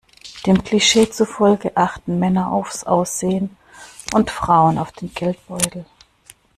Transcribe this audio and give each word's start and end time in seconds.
Dem 0.47 0.63
Klischee 0.63 1.11
zufolge 1.11 1.77
achten 1.77 2.17
Männer 2.17 2.51
aufs 2.51 2.85
Aussehen 2.85 3.55
und 4.15 4.31
Frauen 4.31 4.79
auf 4.79 4.91
den 4.93 5.13
Geldbeutel. 5.13 5.85